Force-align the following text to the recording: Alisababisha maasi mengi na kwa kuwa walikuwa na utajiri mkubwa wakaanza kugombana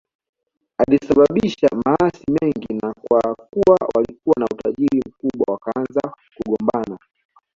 Alisababisha 0.77 1.69
maasi 1.85 2.23
mengi 2.41 2.73
na 2.73 2.93
kwa 2.93 3.21
kuwa 3.35 3.77
walikuwa 3.95 4.33
na 4.39 4.45
utajiri 4.45 5.01
mkubwa 5.07 5.53
wakaanza 5.53 6.01
kugombana 6.37 6.97